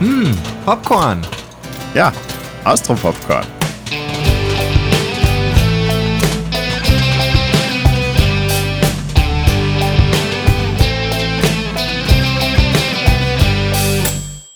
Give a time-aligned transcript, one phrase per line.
[0.00, 0.32] Hm,
[0.64, 1.26] Popcorn.
[1.92, 2.12] Ja,
[2.62, 3.44] Austro-Popcorn.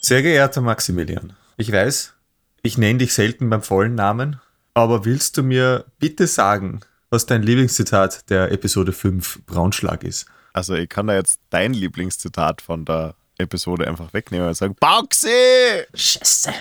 [0.01, 2.15] Sehr geehrter Maximilian, ich weiß,
[2.63, 4.41] ich nenne dich selten beim vollen Namen,
[4.75, 10.27] aber willst du mir bitte sagen, was dein Lieblingszitat der Episode 5 Braunschlag ist?
[10.53, 15.29] Also ich kann da jetzt dein Lieblingszitat von der Episode einfach wegnehmen und sagen, Bauxi!
[15.95, 16.53] Scheiße.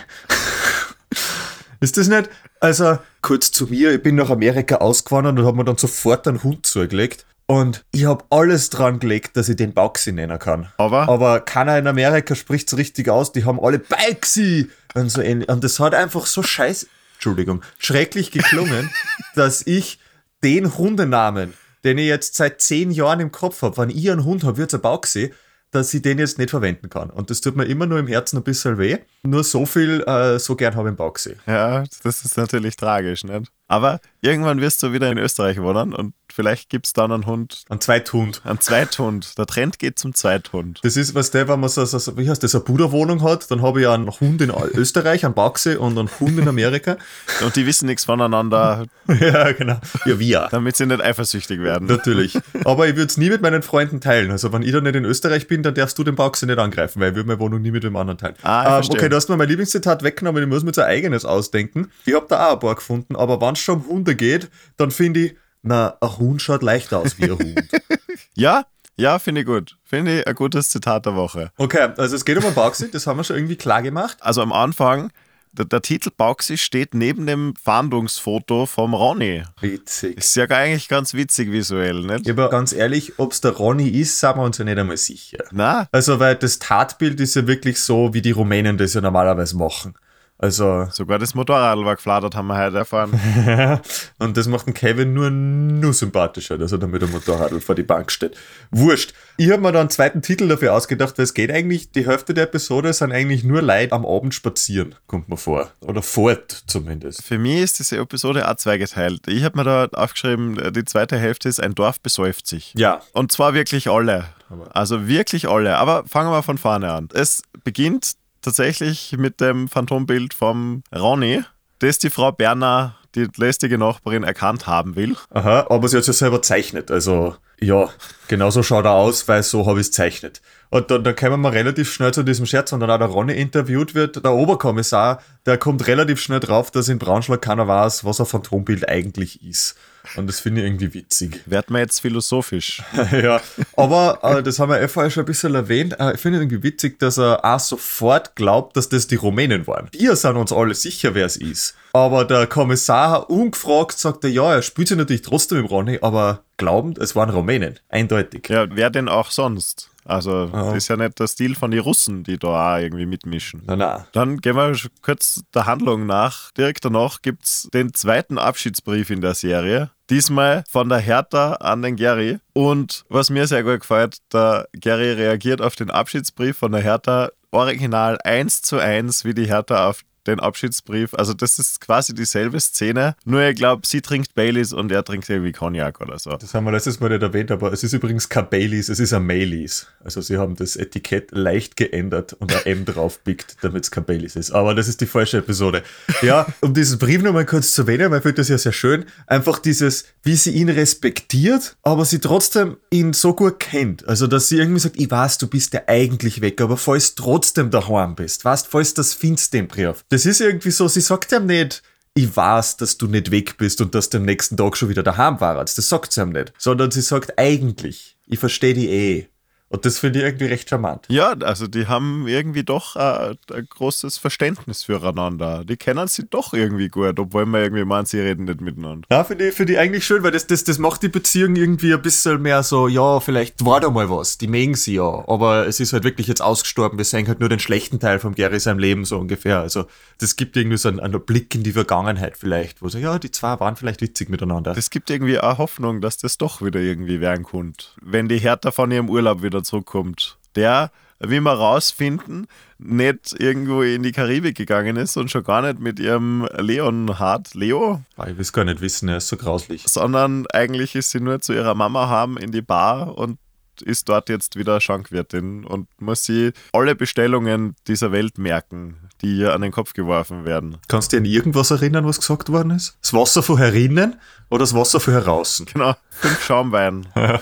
[1.80, 2.30] ist das nicht?
[2.60, 6.44] Also, kurz zu mir, ich bin nach Amerika ausgewandert und habe mir dann sofort einen
[6.44, 7.26] Hund zugelegt.
[7.48, 10.70] Und ich habe alles dran gelegt, dass ich den Bauxi nennen kann.
[10.78, 11.10] Aber?
[11.10, 13.34] Aber keiner in Amerika spricht es richtig aus.
[13.34, 15.50] Die haben alle Bauxi und so ähnlich.
[15.50, 18.90] Und das hat einfach so scheiß, Entschuldigung, schrecklich geklungen,
[19.36, 20.00] dass ich
[20.44, 24.44] den Hundenamen, den ich jetzt seit zehn Jahren im Kopf habe, wenn ich einen Hund
[24.44, 25.34] habe, wird es ein Bauxi,
[25.72, 27.10] dass ich den jetzt nicht verwenden kann.
[27.10, 28.98] Und das tut mir immer nur im Herzen ein bisschen weh.
[29.24, 31.36] Nur so viel, äh, so gern habe ich im Bauxi.
[31.46, 33.52] Ja, das ist natürlich tragisch, nicht?
[33.72, 37.64] Aber irgendwann wirst du wieder in Österreich wohnen und vielleicht gibt es dann einen Hund.
[37.70, 38.42] Ein Zweithund.
[38.44, 39.38] Ein Zweithund.
[39.38, 40.82] Der Trend geht zum Zweithund.
[40.84, 43.62] Das ist, was der, wenn man so, so wie heißt das, eine Buddha-Wohnung hat, dann
[43.62, 46.98] habe ich einen Hund in Österreich, einen Bauxi und einen Hund in Amerika.
[47.46, 48.88] Und die wissen nichts voneinander.
[49.08, 49.80] ja, genau.
[50.06, 50.50] Ja, wir.
[50.52, 51.88] Damit sie nicht eifersüchtig werden.
[51.88, 52.38] Natürlich.
[52.66, 54.32] Aber ich würde es nie mit meinen Freunden teilen.
[54.32, 57.00] Also, wenn ich dann nicht in Österreich bin, dann darfst du den Bauxi nicht angreifen,
[57.00, 58.36] weil ich würde meine Wohnung nie mit dem anderen teilen.
[58.44, 61.26] Ah, ähm, okay, du hast mir mein Lieblingszitat weggenommen, ich muss mir so ein eigenes
[61.26, 61.92] ausdenken.
[62.06, 64.90] Ich habe da auch ein paar gefunden, aber wenn es schon um Hunde geht, dann
[64.90, 67.70] finde ich, na, ein Hund schaut leichter aus wie ein Hund.
[68.36, 68.66] ja,
[68.96, 69.78] ja, finde ich gut.
[69.84, 71.52] Finde ich ein gutes Zitat der Woche.
[71.58, 74.18] Okay, also es geht um ein Bauxi, das haben wir schon irgendwie klar gemacht.
[74.22, 75.12] Also am Anfang,
[75.54, 79.44] der, der Titel Bauxi steht neben dem Fahndungsfoto vom Ronny.
[79.60, 80.18] Witzig.
[80.18, 82.30] Ist ja eigentlich ganz witzig visuell, nicht?
[82.30, 85.44] Aber ganz ehrlich, ob es der Ronny ist, sind wir uns ja nicht einmal sicher.
[85.52, 85.88] Na?
[85.92, 89.96] Also, weil das Tatbild ist ja wirklich so, wie die Rumänen das ja normalerweise machen.
[90.42, 90.88] Also.
[90.92, 93.12] Sogar das Motorrad war gefladert, haben wir heute erfahren.
[94.18, 97.76] und das macht den Kevin nur, nur sympathischer, dass er dann mit dem Motorrad vor
[97.76, 98.36] die Bank steht.
[98.72, 99.14] Wurscht.
[99.38, 102.34] Ich habe mir da einen zweiten Titel dafür ausgedacht, weil es geht eigentlich, die Hälfte
[102.34, 105.72] der Episode sind eigentlich nur Leute am Abend spazieren, kommt mir vor.
[105.82, 107.24] Oder fort zumindest.
[107.24, 109.28] Für mich ist diese Episode auch zweigeteilt.
[109.28, 112.74] Ich habe mir da aufgeschrieben, die zweite Hälfte ist ein Dorf besäuft sich.
[112.76, 113.02] Ja.
[113.14, 114.26] Und zwar wirklich alle.
[114.74, 115.78] Also wirklich alle.
[115.78, 117.10] Aber fangen wir von vorne an.
[117.14, 121.44] Es beginnt tatsächlich mit dem Phantombild vom Ronny,
[121.80, 125.16] das die Frau Berner, die lästige Nachbarin, erkannt haben will.
[125.32, 126.92] Aha, aber sie hat es ja selber zeichnet.
[126.92, 127.90] Also, ja,
[128.28, 130.42] genauso schaut er aus, weil so habe ich es zeichnet.
[130.70, 133.34] Und dann, dann kommen wir relativ schnell zu diesem Scherz, und dann auch der Ronny
[133.34, 134.24] interviewt wird.
[134.24, 138.88] Der Oberkommissar, der kommt relativ schnell drauf, dass in Braunschlag keiner weiß, was ein Phantombild
[138.88, 139.76] eigentlich ist.
[140.16, 141.42] Und das finde ich irgendwie witzig.
[141.46, 142.82] Werd man jetzt philosophisch.
[143.12, 143.42] ja,
[143.76, 146.00] aber äh, das haben wir eh vorher schon ein bisschen erwähnt.
[146.00, 149.90] Äh, ich finde irgendwie witzig, dass er auch sofort glaubt, dass das die Rumänen waren.
[149.92, 151.76] Wir sind uns alle sicher, wer es ist.
[151.94, 156.44] Aber der Kommissar ungefragt sagt er, ja, er spielt sich natürlich trotzdem im Ronny, aber
[156.58, 157.80] glaubend, es waren Rumänen.
[157.90, 158.48] Eindeutig.
[158.50, 159.91] Ja, wer denn auch sonst?
[160.06, 163.64] Also, das ist ja nicht der Stil von den Russen, die da auch irgendwie mitmischen.
[163.66, 164.08] Na, na.
[164.14, 166.52] Dann gehen wir kurz der Handlung nach.
[166.52, 169.92] Direkt danach gibt es den zweiten Abschiedsbrief in der Serie.
[170.10, 172.40] Diesmal von der Hertha an den Gary.
[172.54, 177.30] Und was mir sehr gut gefällt, der Gary reagiert auf den Abschiedsbrief von der Hertha
[177.52, 181.14] original eins zu eins, wie die Hertha auf den Abschiedsbrief.
[181.14, 185.30] Also das ist quasi dieselbe Szene, nur ich glaube, sie trinkt Baileys und er trinkt
[185.30, 186.32] irgendwie Cognac oder so.
[186.32, 189.14] Das haben wir letztes Mal nicht erwähnt, aber es ist übrigens kein Baileys, es ist
[189.14, 189.88] ein Maileys.
[190.04, 194.36] Also sie haben das Etikett leicht geändert und ein M draufpickt, damit es kein Baileys
[194.36, 194.52] ist.
[194.52, 195.84] Aber das ist die falsche Episode.
[196.22, 199.06] Ja, um diesen Brief nochmal kurz zu erwähnen, weil ich finde das ja sehr schön.
[199.28, 204.08] Einfach dieses, wie sie ihn respektiert, aber sie trotzdem ihn so gut kennt.
[204.08, 207.72] Also, dass sie irgendwie sagt, ich weiß, du bist ja eigentlich weg, aber falls trotzdem
[207.72, 210.06] daheim bist, weißt, falls das findest Brief.
[210.12, 211.82] Das ist irgendwie so, sie sagt ihm nicht,
[212.14, 215.04] ich weiß, dass du nicht weg bist und dass du am nächsten Tag schon wieder
[215.04, 215.78] daheim warst.
[215.78, 216.52] Das sagt sie ihm nicht.
[216.58, 219.28] Sondern sie sagt eigentlich, ich verstehe die eh.
[219.72, 221.06] Und das finde ich irgendwie recht charmant.
[221.08, 225.64] Ja, also die haben irgendwie doch äh, ein großes Verständnis füreinander.
[225.64, 229.08] Die kennen sie doch irgendwie gut, obwohl man irgendwie meint, sie reden nicht miteinander.
[229.10, 231.94] Ja, finde ich, find ich eigentlich schön, weil das, das, das macht die Beziehung irgendwie
[231.94, 235.66] ein bisschen mehr so, ja, vielleicht war da mal was, die mögen sie ja, aber
[235.68, 238.60] es ist halt wirklich jetzt ausgestorben, wir sehen halt nur den schlechten Teil von Gary
[238.60, 239.62] seinem Leben so ungefähr.
[239.62, 239.86] Also
[240.18, 243.32] das gibt irgendwie so einen, einen Blick in die Vergangenheit vielleicht, wo so, ja, die
[243.32, 244.74] zwei waren vielleicht witzig miteinander.
[244.74, 247.86] Das gibt irgendwie auch Hoffnung, dass das doch wieder irgendwie werden könnte.
[248.02, 250.38] Wenn die Hertha von ihrem Urlaub wieder zurückkommt.
[250.56, 252.48] Der, wie wir rausfinden,
[252.78, 258.02] nicht irgendwo in die Karibik gegangen ist und schon gar nicht mit ihrem Leonhard, Leo?
[258.18, 259.84] Ah, ich will es gar nicht wissen, er ist so grauslich.
[259.88, 263.38] Sondern eigentlich ist sie nur zu ihrer Mama haben in die Bar und
[263.82, 269.54] ist dort jetzt wieder Schankwirtin und muss sie alle Bestellungen dieser Welt merken, die ihr
[269.54, 270.78] an den Kopf geworfen werden.
[270.88, 272.98] Kannst du dir an irgendwas erinnern, was gesagt worden ist?
[273.02, 274.20] Das Wasser von herinnen
[274.50, 275.66] oder das Wasser von heraußen?
[275.66, 277.08] Genau, fünf Schaumwein.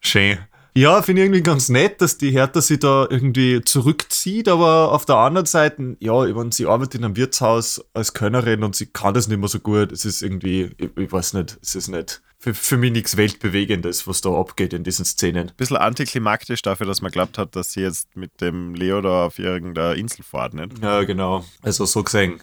[0.00, 0.38] Schön.
[0.74, 5.04] Ja, finde ich irgendwie ganz nett, dass die Hertha sich da irgendwie zurückzieht, aber auf
[5.04, 8.86] der anderen Seite, ja, ich meine, sie arbeitet in einem Wirtshaus als Kölnerin und sie
[8.86, 9.92] kann das nicht mehr so gut.
[9.92, 14.06] Es ist irgendwie, ich, ich weiß nicht, es ist nicht für, für mich nichts Weltbewegendes,
[14.06, 15.52] was da abgeht in diesen Szenen.
[15.58, 19.38] Bisschen antiklimaktisch dafür, dass man glaubt hat, dass sie jetzt mit dem Leo da auf
[19.38, 20.82] irgendeiner Insel fährt, nicht?
[20.82, 21.44] Ja, genau.
[21.60, 22.40] Also so gesehen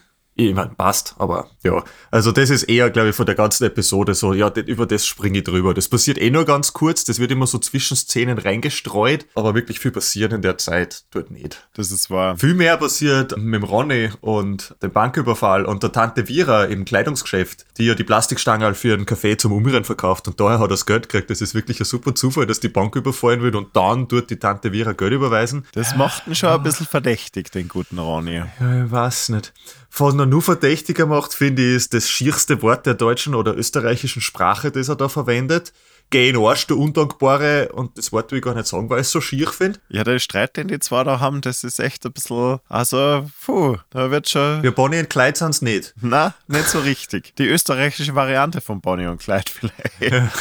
[0.47, 1.83] ich meine, passt, aber ja.
[2.11, 5.39] Also das ist eher, glaube ich, von der ganzen Episode so, ja, über das springe
[5.39, 5.73] ich drüber.
[5.73, 9.79] Das passiert eh nur ganz kurz, das wird immer so zwischen Szenen reingestreut, aber wirklich
[9.79, 11.67] viel passiert in der Zeit dort nicht.
[11.73, 12.37] Das ist wahr.
[12.37, 17.65] Viel mehr passiert mit dem Ronny und dem Banküberfall und der Tante Vira im Kleidungsgeschäft,
[17.77, 20.85] die ja die Plastikstange für einen Kaffee zum Umrühren verkauft und daher hat er das
[20.85, 21.29] Geld gekriegt.
[21.29, 24.37] Das ist wirklich ein super Zufall, dass die Bank überfallen wird und dann dort die
[24.37, 25.65] Tante Vira Geld überweisen.
[25.73, 28.35] Das macht ihn schon ein bisschen verdächtig, den guten Ronny.
[28.59, 29.53] Ja, ich weiß nicht.
[29.91, 34.21] Was noch nur verdächtiger macht, finde ich, ist das schierste Wort der deutschen oder österreichischen
[34.21, 35.73] Sprache, das er da verwendet.
[36.11, 37.69] Geh in Arsch, du Undankbare.
[37.71, 39.79] Und das Wort will ich gar nicht sagen, weil ich es so schier finde.
[39.89, 43.77] Ja, der Streit, den die zwei da haben, das ist echt ein bisschen, also, puh,
[43.91, 44.63] da wird schon...
[44.63, 45.93] Ja, Bonnie und Clyde sind es nicht.
[46.01, 47.35] Na, nicht so richtig.
[47.35, 50.01] Die österreichische Variante von Bonnie und Clyde vielleicht.
[50.13, 50.31] Ja.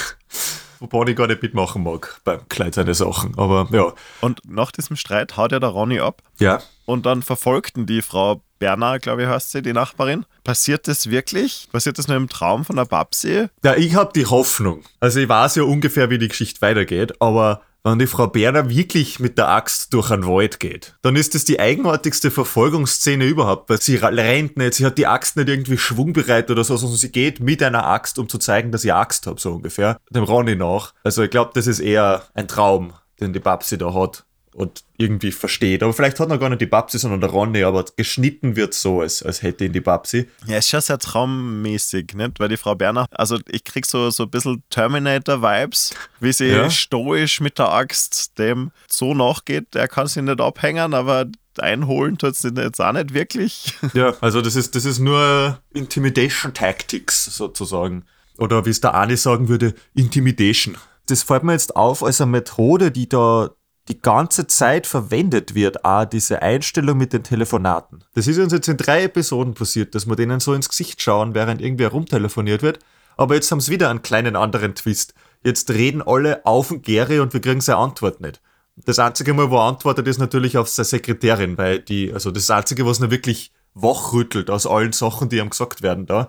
[0.81, 3.93] Wo Bonnie gar nicht mitmachen mag beim Kleid seine Sachen, aber ja.
[4.21, 6.23] Und nach diesem Streit haut ja der Ronny ab.
[6.39, 6.63] Ja.
[6.85, 10.25] Und dann verfolgten die Frau Berna, glaube ich, heißt sie, die Nachbarin.
[10.45, 11.69] Passiert das wirklich?
[11.73, 13.47] Passiert das nur im Traum von der Babsi?
[13.65, 14.83] Ja, ich habe die Hoffnung.
[15.01, 19.21] Also ich weiß ja ungefähr, wie die Geschichte weitergeht, aber wenn die Frau Berner wirklich
[19.21, 23.81] mit der Axt durch einen Wald geht, dann ist das die eigenartigste Verfolgungsszene überhaupt, weil
[23.81, 27.41] sie rennt nicht, sie hat die Axt nicht irgendwie schwungbereit oder so, sondern sie geht
[27.41, 30.93] mit einer Axt, um zu zeigen, dass ich Axt habe, so ungefähr, dem Ronny nach.
[31.05, 34.25] Also ich glaube, das ist eher ein Traum, den die Babsi da hat
[34.59, 35.85] und irgendwie versteht.
[35.85, 39.03] Aber vielleicht hat er gar nicht die Babsi, sondern der Ronny, aber geschnitten wird so,
[39.03, 40.29] als, als hätte ihn die Babsi.
[40.47, 42.41] Ja, ist schon sehr traummäßig, nicht?
[42.41, 46.69] Weil die Frau Berner, also ich krieg so, so ein bisschen Terminator-Vibes, wie sie ja.
[46.71, 49.77] stoisch mit der Axt dem so nachgeht.
[49.77, 51.27] Er kann sie nicht abhängen, aber
[51.61, 53.75] einholen tut es jetzt auch nicht wirklich.
[53.95, 58.05] Ja, also das ist, das ist nur Intimidation Tactics sozusagen.
[58.39, 60.77] Oder wie es der Ani sagen würde, Intimidation.
[61.07, 63.51] Das fällt mir jetzt auf als eine Methode, die da
[63.89, 68.05] die ganze Zeit verwendet wird, auch diese Einstellung mit den Telefonaten.
[68.15, 71.35] Das ist uns jetzt in drei Episoden passiert, dass wir denen so ins Gesicht schauen,
[71.35, 72.79] während irgendwer rumtelefoniert wird.
[73.17, 75.15] Aber jetzt haben sie wieder einen kleinen anderen Twist.
[75.43, 78.41] Jetzt reden alle auf den Gary und wir kriegen seine Antwort nicht.
[78.77, 82.51] Das einzige Mal, wo er antwortet, ist natürlich auf seine Sekretärin, weil die, also das
[82.51, 86.29] einzige, was er wirklich wachrüttelt aus allen Sachen, die ihm gesagt werden da,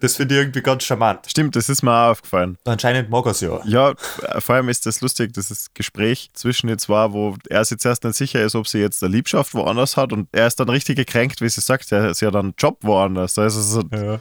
[0.00, 1.20] das finde ich irgendwie ganz charmant.
[1.28, 2.58] Stimmt, das ist mir auch aufgefallen.
[2.64, 3.60] Anscheinend mag er es ja.
[3.64, 3.94] Ja,
[4.38, 8.16] vor allem ist das lustig, das Gespräch zwischen den zwei, wo er sich zuerst nicht
[8.16, 11.40] sicher ist, ob sie jetzt eine Liebschaft woanders hat und er ist dann richtig gekränkt,
[11.40, 13.38] wie sie sagt, er ist ja dann einen Job woanders.
[13.38, 14.20] Also so ja.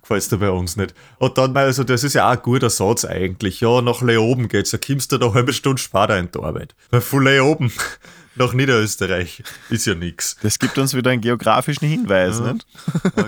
[0.00, 0.94] Gefällt dir bei uns nicht.
[1.18, 3.60] Und dann, also das ist ja auch ein guter Satz eigentlich.
[3.60, 4.70] Ja, nach Leoben geht's.
[4.70, 6.76] Da kommst du eine halbe Stunde später in die Arbeit.
[7.00, 7.72] Von Leoben
[8.36, 10.36] nach Niederösterreich ist ja nichts.
[10.42, 12.52] Das gibt uns wieder einen geografischen Hinweis, ja.
[12.52, 12.66] nicht?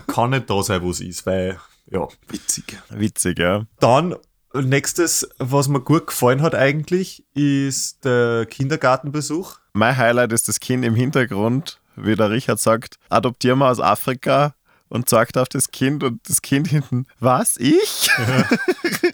[0.07, 1.59] Kann nicht da sein, wo es ist, weil,
[1.91, 2.79] ja, witzig.
[2.91, 3.65] Witzig, ja.
[3.81, 4.15] Dann,
[4.55, 9.59] nächstes, was mir gut gefallen hat eigentlich, ist der Kindergartenbesuch.
[9.73, 14.55] Mein Highlight ist das Kind im Hintergrund, wie der Richard sagt, adoptieren wir aus Afrika
[14.89, 18.09] und zeigt auf das Kind und das Kind hinten, was, ich?
[18.19, 18.45] Ja.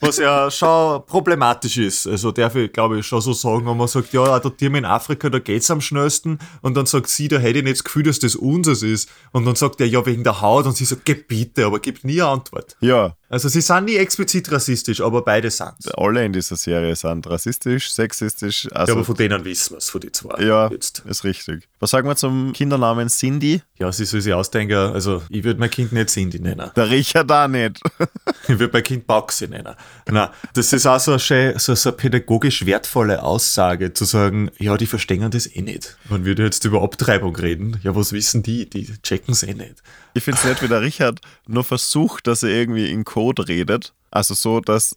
[0.00, 2.07] Was ja schon problematisch ist.
[2.07, 4.85] Also darf ich, glaube ich, schon so sagen, wenn man sagt, ja, adoptieren wir in
[4.85, 8.04] Afrika, da geht's am schnellsten und dann sagt sie, da hätte ich nicht das Gefühl,
[8.04, 9.09] dass das unseres ist.
[9.33, 12.04] Und dann sagt er, ja, wegen der Haut und sie sagt, geh bitte, aber gibt
[12.04, 12.76] nie eine Antwort.
[12.81, 13.16] Ja.
[13.28, 17.93] Also sie sind nie explizit rassistisch, aber beide sind Alle in dieser Serie sind rassistisch,
[17.93, 18.69] sexistisch.
[18.71, 20.40] Also ja, aber von denen wissen wir es, von den zwei.
[20.40, 21.02] Ja, jetzt.
[21.04, 21.69] ist richtig.
[21.81, 23.61] Was sagen wir zum Kindernamen Cindy?
[23.76, 26.71] Ja, sie soll sich ausdenken, also ich würde mein Kind nicht Cindy nennen.
[26.76, 27.80] Der Richard auch nicht.
[28.49, 29.75] ich würde mein Kind Baxi nennen.
[30.06, 34.50] Nein, das ist auch so eine, schön, so, so eine pädagogisch wertvolle Aussage, zu sagen,
[34.59, 35.97] ja, die verstehen das eh nicht.
[36.11, 38.68] Man würde jetzt über Abtreibung reden, ja, was wissen die?
[38.68, 39.83] Die checken es eh nicht.
[40.12, 43.94] Ich finde es nett, wie der Richard nur versucht, dass er irgendwie in Code redet.
[44.11, 44.94] Also so, dass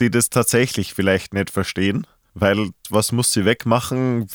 [0.00, 2.06] die das tatsächlich vielleicht nicht verstehen.
[2.34, 4.26] Weil was muss sie wegmachen?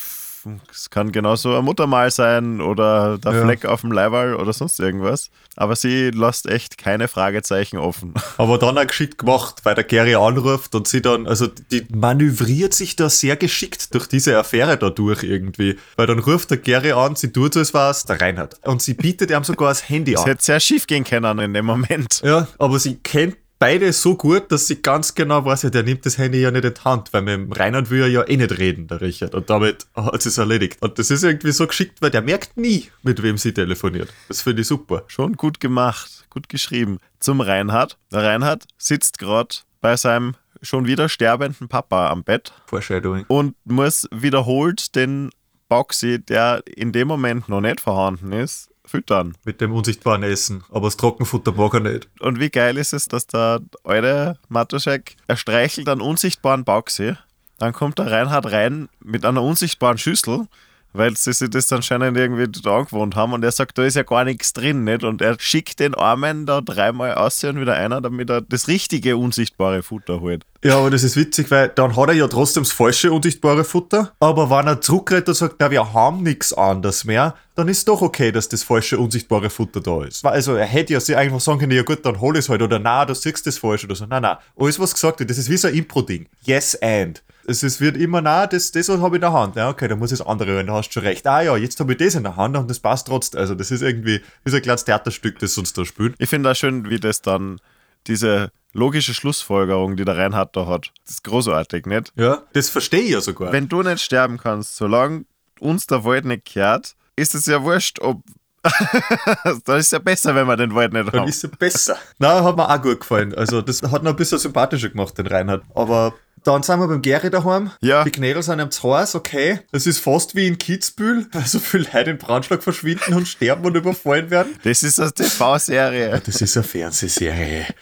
[0.72, 3.44] Es kann genauso ein Muttermal sein oder der ja.
[3.44, 5.30] Fleck auf dem Leiberl oder sonst irgendwas.
[5.56, 8.14] Aber sie lässt echt keine Fragezeichen offen.
[8.38, 12.74] Aber dann auch geschickt gemacht, weil der Gary anruft und sie dann, also die manövriert
[12.74, 15.78] sich da sehr geschickt durch diese Affäre dadurch irgendwie.
[15.96, 17.72] Weil dann ruft der Gary an, sie tut so, es
[18.06, 18.60] der Reinhard.
[18.66, 20.22] Und sie bietet ihm sogar das Handy an.
[20.22, 22.22] Es hätte sehr schief gehen können in dem Moment.
[22.24, 26.06] Ja, aber sie kennt beide so gut, dass sie ganz genau weiß, ja, der nimmt
[26.06, 28.36] das Handy ja nicht in die Hand, weil mit dem Reinhard will er ja eh
[28.36, 29.34] nicht reden, der Richard.
[29.34, 30.82] Und damit hat es erledigt.
[30.82, 34.10] Und das ist irgendwie so geschickt, weil der merkt nie, mit wem sie telefoniert.
[34.28, 35.06] Das finde ich super.
[35.08, 36.98] Schon gut gemacht, gut geschrieben.
[37.20, 37.98] Zum Reinhard.
[38.12, 43.24] Der Reinhard sitzt gerade bei seinem schon wieder sterbenden Papa am Bett Foreshadowing.
[43.30, 45.30] und muss wiederholt den
[45.70, 49.36] Boxy, der in dem Moment noch nicht vorhanden ist, füttern.
[49.44, 50.64] Mit dem unsichtbaren Essen.
[50.70, 52.10] Aber das Trockenfutter mag er nicht.
[52.20, 57.16] Und wie geil ist es, dass der alte Matuschek, er streichelt einen unsichtbaren Boxy,
[57.60, 60.48] dann kommt der Reinhard rein mit einer unsichtbaren Schüssel,
[60.94, 64.24] weil sie sich das anscheinend irgendwie angewohnt haben und er sagt, da ist ja gar
[64.24, 65.04] nichts drin, nicht?
[65.04, 69.18] Und er schickt den Armen da dreimal aus und wieder einer, damit er das richtige
[69.18, 70.44] unsichtbare Futter holt.
[70.64, 74.14] Ja, aber das ist witzig, weil dann hat er ja trotzdem das falsche unsichtbare Futter.
[74.20, 78.02] Aber wenn er zurückredet und sagt, na, wir haben nichts anderes mehr, dann ist doch
[78.02, 80.26] okay, dass das falsche unsichtbare Futter da ist.
[80.26, 82.80] Also er hätte ja sich einfach sagen können, ja gut, dann hol es halt oder
[82.80, 84.06] na, du siehst das falsch oder so.
[84.06, 86.28] Nein, nein, alles was gesagt wird, das ist wie so ein Impro-Ding.
[86.44, 87.22] Yes and.
[87.46, 89.56] Es ist, wird immer, na, das, das habe ich in der Hand.
[89.56, 91.26] Ja, okay, dann muss ich das andere holen, da hast du schon recht.
[91.28, 93.40] Ah ja, jetzt habe ich das in der Hand und das passt trotzdem.
[93.40, 96.16] Also das ist irgendwie wie so ein kleines Theaterstück, das uns da spielt.
[96.20, 97.60] Ich finde auch schön, wie das dann,
[98.08, 102.12] diese logische Schlussfolgerung, die der Reinhard da hat, das ist großartig, nicht?
[102.16, 103.52] Ja, das verstehe ich ja sogar.
[103.52, 105.26] Wenn du nicht sterben kannst, solange
[105.60, 108.24] uns der Wald nicht kehrt, ist es ja wurscht, ob.
[109.66, 111.28] dann ist es ja besser, wenn wir den Wald nicht Dann haben.
[111.30, 111.98] ist er besser.
[112.18, 113.36] Na, hat mir auch gut gefallen.
[113.36, 115.64] Also, das hat noch ein bisschen sympathischer gemacht, den Reinhard.
[115.76, 117.72] Aber dann sind wir beim Gary daheim.
[117.82, 118.04] Ja.
[118.04, 119.60] Die Knädel sind am Haus, okay.
[119.72, 123.66] Es ist fast wie in Kitzbühel, weil so viele Leute in Braunschlag verschwinden und sterben
[123.66, 124.56] und überfallen werden.
[124.64, 126.22] Das ist eine TV-Serie.
[126.26, 127.68] Das ist eine Fernsehserie.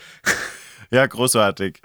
[0.93, 1.81] Ja, großartig.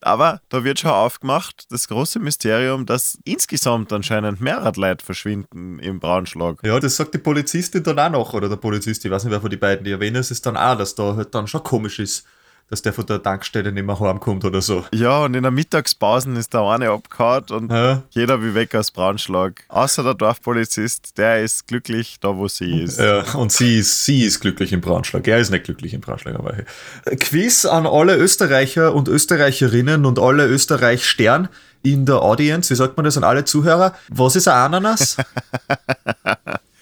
[0.00, 6.00] Aber da wird schon aufgemacht, das große Mysterium, dass insgesamt anscheinend mehrere Leute verschwinden im
[6.00, 6.58] Braunschlag.
[6.64, 9.40] Ja, das sagt die Polizistin dann auch noch, oder der Polizist, ich weiß nicht, wer
[9.40, 12.00] von die beiden die erwähnen, es ist dann auch, dass da halt dann schon komisch
[12.00, 12.26] ist,
[12.70, 14.84] dass der von der Tankstelle nicht mehr heimkommt oder so.
[14.92, 18.02] Ja, und in der Mittagspause ist der eine abgehauen und Ja.
[18.10, 19.64] jeder will weg aus Braunschlag.
[19.68, 22.98] Außer der Dorfpolizist, der ist glücklich da, wo sie ist.
[22.98, 25.28] Ja, und sie ist, sie ist glücklich im Braunschlag.
[25.28, 26.34] Er ist nicht glücklich im Braunschlag.
[26.34, 27.16] Aber hey.
[27.16, 31.48] Quiz an alle Österreicher und Österreicherinnen und alle Österreich-Stern
[31.82, 32.70] in der Audience.
[32.70, 33.94] Wie sagt man das an alle Zuhörer?
[34.08, 35.16] Was ist ein Ananas?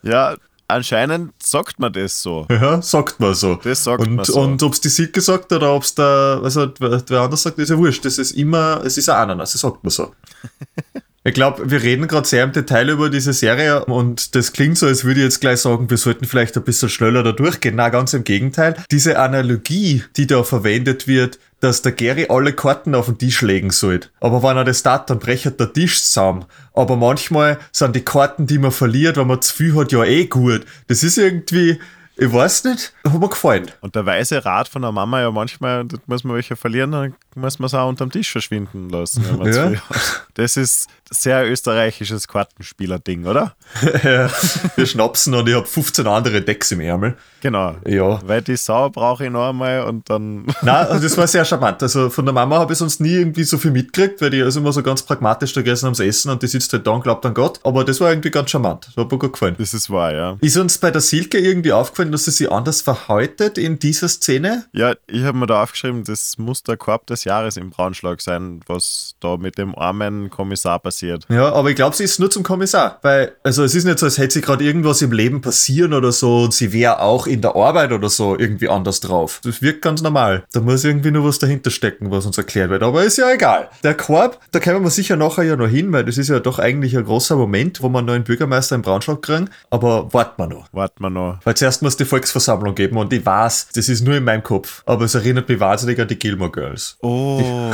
[0.03, 0.35] Ja,
[0.71, 2.47] anscheinend sagt man das so.
[2.50, 3.57] ja, sagt man so.
[3.57, 4.41] Das sagt und, man so.
[4.41, 7.59] Und ob es die Silke sagt oder ob es der, also wer wer anders sagt,
[7.59, 8.05] ist ja wurscht.
[8.05, 10.12] Das ist immer, es ist ein Ananas, das sagt man so.
[11.23, 14.87] Ich glaube, wir reden gerade sehr im Detail über diese Serie und das klingt so,
[14.87, 17.75] als würde ich jetzt gleich sagen, wir sollten vielleicht ein bisschen schneller da durchgehen.
[17.77, 18.75] Na, ganz im Gegenteil.
[18.91, 23.69] Diese Analogie, die da verwendet wird, dass der Gary alle Karten auf den Tisch legen
[23.69, 24.09] sollte.
[24.21, 26.47] Aber wenn er das tat, dann brechert der Tisch zusammen.
[26.73, 30.25] Aber manchmal sind die Karten, die man verliert, wenn man zu viel hat, ja eh
[30.25, 30.65] gut.
[30.89, 31.79] Das ist irgendwie,
[32.21, 33.71] ich weiß nicht, hat mir gefallen.
[33.81, 37.15] Und der weise Rat von der Mama ja manchmal, da muss man welche verlieren, dann
[37.35, 39.25] muss man es auch unterm Tisch verschwinden lassen.
[39.27, 39.73] Wenn man Ja.
[40.35, 43.55] Das ist sehr österreichisches Kartenspieler-Ding, oder?
[43.83, 47.17] wir schnapsen und ich habe 15 andere Decks im Ärmel.
[47.41, 47.75] Genau.
[47.87, 48.21] Ja.
[48.25, 50.47] Weil die Sau brauche ich noch einmal und dann.
[50.62, 51.83] Na, also das war sehr charmant.
[51.83, 54.57] Also von der Mama habe ich sonst nie irgendwie so viel mitgekriegt, weil die ist
[54.57, 57.27] immer so ganz pragmatisch da gegessen ams Essen und die sitzt halt da und glaubt
[57.27, 57.59] an Gott.
[57.65, 58.87] Aber das war irgendwie ganz charmant.
[58.87, 59.57] Das hat mir gut gefallen.
[59.59, 60.37] Das ist wahr, ja.
[60.41, 64.64] Ist uns bei der Silke irgendwie aufgefallen, dass sie sich anders verhäutet in dieser Szene?
[64.73, 68.61] Ja, ich habe mir da aufgeschrieben, das muss der Korb des Jahres im Braunschlag sein,
[68.67, 71.26] was da mit dem armen Kommissar passiert.
[71.29, 72.99] Ja, aber ich glaube, sie ist nur zum Kommissar.
[73.02, 76.12] Weil, also es ist nicht so, als hätte sie gerade irgendwas im Leben passieren oder
[76.12, 79.40] so und sie wäre auch in der Arbeit oder so irgendwie anders drauf.
[79.45, 80.45] Das wirkt ganz normal.
[80.52, 82.83] Da muss irgendwie nur was dahinter stecken, was uns erklärt wird.
[82.83, 83.69] Aber ist ja egal.
[83.83, 86.59] Der Korb, da kommen wir sicher nachher ja noch hin, weil das ist ja doch
[86.59, 89.50] eigentlich ein großer Moment, wo wir einen neuen Bürgermeister im Braunschlag kriegen.
[89.71, 90.69] Aber warten wir noch.
[90.73, 91.38] Warten wir noch.
[91.45, 94.83] Weil zuerst muss die Volksversammlung geben und ich weiß, das ist nur in meinem Kopf.
[94.87, 96.97] Aber es erinnert mich wahnsinnig an die Gilmore Girls.
[97.02, 97.73] Oh.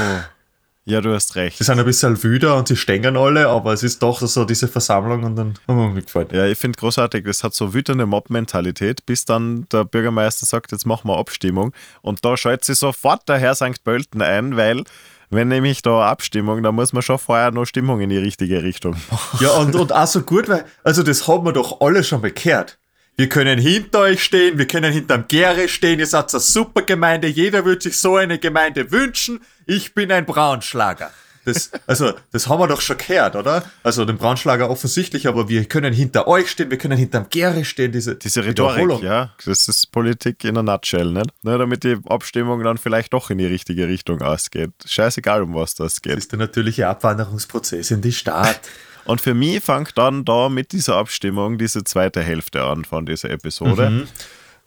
[0.88, 1.58] Ja, du hast recht.
[1.58, 4.68] Sie sind ein bisschen wüder und sie stängern alle, aber es ist doch so diese
[4.68, 6.28] Versammlung und dann haben wir mir gefallen.
[6.30, 10.86] Ja, ich finde großartig, das hat so wütende Mob-Mentalität, bis dann der Bürgermeister sagt, jetzt
[10.86, 11.72] machen wir Abstimmung.
[12.02, 13.82] Und da schaltet sich sofort der Herr St.
[13.82, 14.84] Pölten ein, weil,
[15.28, 18.94] wenn nämlich da Abstimmung, dann muss man schon vorher noch Stimmung in die richtige Richtung
[19.10, 19.44] machen.
[19.44, 22.78] Ja, und, und auch so gut, weil, also das haben wir doch alle schon gehört.
[23.18, 27.28] Wir können hinter euch stehen, wir können hinterm Gere stehen, ihr seid eine super Gemeinde,
[27.28, 29.40] jeder würde sich so eine Gemeinde wünschen.
[29.64, 31.10] Ich bin ein Braunschlager.
[31.46, 33.64] Das, also, das haben wir doch schon gehört, oder?
[33.84, 37.92] Also, den Braunschlager offensichtlich, aber wir können hinter euch stehen, wir können hinterm Gere stehen,
[37.92, 41.30] diese, Diese Rhetorik, ja, das ist Politik in a nutshell, nicht?
[41.42, 44.72] Ne, damit die Abstimmung dann vielleicht doch in die richtige Richtung ausgeht.
[44.84, 46.18] Scheißegal, um was das Das geht.
[46.18, 48.60] ist der natürliche Abwanderungsprozess in die Stadt.
[49.06, 53.30] Und für mich fängt dann da mit dieser Abstimmung diese zweite Hälfte an von dieser
[53.30, 54.06] Episode.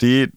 [0.00, 0.28] Die,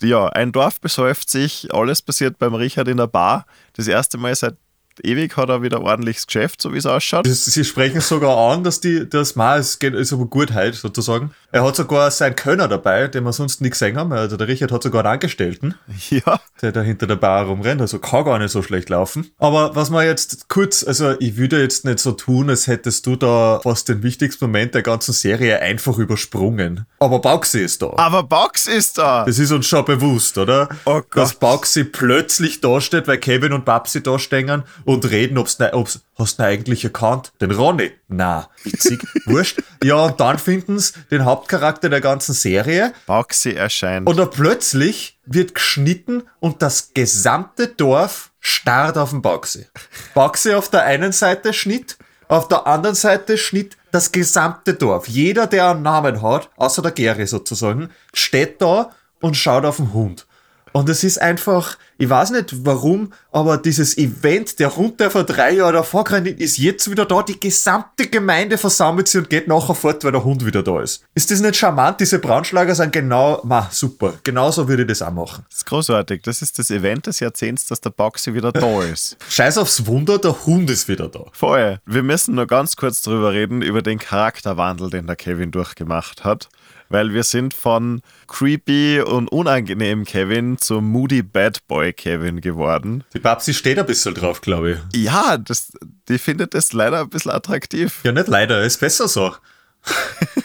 [0.00, 3.46] die, ja, ein Dorf besäuft sich, alles passiert beim Richard in der Bar.
[3.72, 4.56] Das erste Mal seit
[5.04, 7.26] ewig hat er wieder ordentliches Geschäft, so wie es ausschaut.
[7.26, 11.32] Sie sprechen sogar an, dass die, das mal, es geht, ist aber gut heute sozusagen.
[11.52, 14.12] Er hat sogar seinen Könner dabei, den wir sonst nicht gesehen haben.
[14.12, 15.74] Also der Richard hat sogar einen Angestellten,
[16.10, 16.40] Ja.
[16.62, 17.80] der da hinter der Bar rumrennt.
[17.80, 19.30] Also kann gar nicht so schlecht laufen.
[19.38, 23.16] Aber was man jetzt kurz, also ich würde jetzt nicht so tun, als hättest du
[23.16, 26.86] da fast den wichtigsten Moment der ganzen Serie einfach übersprungen.
[26.98, 27.92] Aber Bauxi ist da.
[27.96, 29.24] Aber Box ist da.
[29.24, 30.68] Das ist uns schon bewusst, oder?
[30.84, 31.16] Oh Gott.
[31.16, 35.70] Dass Bauxi plötzlich da steht, weil Kevin und Babsi da stehen und reden, ob's, ne,
[35.74, 37.32] ob's hast du ihn eigentlich erkannt?
[37.42, 37.92] Den Ronny?
[38.08, 39.62] Na, witzig, wurscht.
[39.84, 44.08] Ja, und dann finden's den Hauptcharakter der ganzen Serie Boxy erscheint.
[44.08, 49.66] und dann plötzlich wird geschnitten und das gesamte Dorf starrt auf den Bauxi.
[50.14, 55.06] Bauxi auf der einen Seite Schnitt, auf der anderen Seite Schnitt das gesamte Dorf.
[55.06, 58.90] Jeder, der einen Namen hat, außer der Gary sozusagen, steht da
[59.20, 60.26] und schaut auf den Hund.
[60.72, 65.24] Und es ist einfach, ich weiß nicht warum, aber dieses Event, der Hund, der vor
[65.24, 67.22] drei Jahren davor gerannt ist, ist jetzt wieder da.
[67.22, 71.04] Die gesamte Gemeinde versammelt sich und geht nachher fort, weil der Hund wieder da ist.
[71.14, 72.00] Ist das nicht charmant?
[72.00, 74.14] Diese Braunschlager sind genau, ma, super.
[74.24, 75.44] Genauso würde ich das auch machen.
[75.48, 76.22] das ist großartig.
[76.22, 79.16] Das ist das Event des Jahrzehnts, dass der Boxy wieder da ist.
[79.28, 81.24] Scheiß aufs Wunder, der Hund ist wieder da.
[81.32, 81.78] Voll.
[81.86, 86.48] Wir müssen nur ganz kurz drüber reden, über den Charakterwandel, den der Kevin durchgemacht hat.
[86.88, 93.04] Weil wir sind von creepy und unangenehm Kevin zum moody Bad Boy Kevin geworden.
[93.12, 95.04] Die Babsi steht ein bisschen drauf, glaube ich.
[95.04, 95.72] Ja, das,
[96.08, 98.00] die findet das leider ein bisschen attraktiv.
[98.04, 99.34] Ja, nicht leider, ist besser so.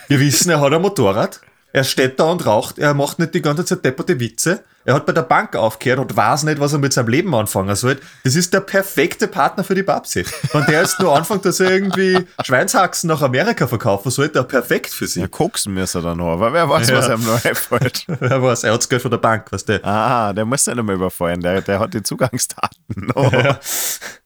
[0.07, 1.39] Wir wissen, er hat ein Motorrad.
[1.71, 2.77] Er steht da und raucht.
[2.77, 4.63] Er macht nicht die ganze Zeit depperte Witze.
[4.85, 7.73] Er hat bei der Bank aufgehört und weiß nicht, was er mit seinem Leben anfangen
[7.75, 7.99] soll.
[8.23, 10.25] Das ist der perfekte Partner für die Babsi.
[10.51, 14.89] Wenn der jetzt nur anfängt, dass er irgendwie Schweinshaxen nach Amerika verkaufen soll, der perfekt
[14.91, 15.21] für sie.
[15.21, 17.15] Ja, koksen müssen wir dann noch, aber wer weiß, was Ja.
[17.15, 18.05] ihm noch einfällt.
[18.19, 19.83] Er weiß, er hat das Geld von der Bank, weißt du.
[19.85, 22.83] Ah, der muss nicht einmal überfallen, der, der hat die Zugangsdaten
[23.15, 23.31] noch.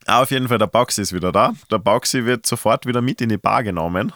[0.07, 1.53] Ah, Auf jeden Fall, der Boxy ist wieder da.
[1.69, 4.11] Der Boxy wird sofort wieder mit in die Bar genommen.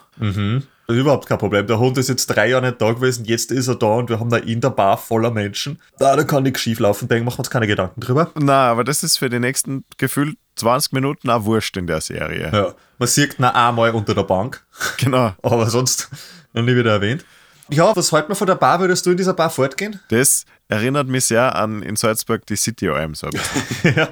[0.92, 1.66] Das ist überhaupt kein Problem.
[1.68, 4.20] Der Hund ist jetzt drei Jahre nicht da gewesen, jetzt ist er da und wir
[4.20, 5.80] haben da in der Bar voller Menschen.
[5.98, 8.30] Da, da kann nichts schief laufen, denken machen wir uns keine Gedanken drüber.
[8.36, 12.52] Na, aber das ist für die nächsten gefühlt 20 Minuten auch wurscht in der Serie.
[12.54, 12.76] Ja.
[12.98, 14.66] Man sieht ihn einmal unter der Bank,
[14.98, 15.34] Genau.
[15.42, 16.10] aber sonst
[16.52, 17.24] noch nie wieder erwähnt.
[17.70, 18.82] Ja, was halten wir von der Bar?
[18.82, 19.98] Würdest du in dieser Bar fortgehen?
[20.10, 23.30] Das erinnert mich sehr an in Salzburg die City Alm so
[23.96, 24.10] ja.